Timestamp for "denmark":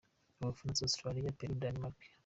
1.61-1.95